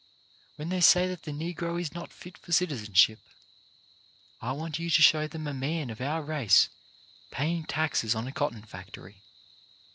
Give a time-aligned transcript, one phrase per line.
[0.55, 3.19] When they say that the Negro is not fit for citizen ship,
[4.41, 6.69] I want you to show them a man of our race
[7.29, 9.21] paying taxes on a cotton factory.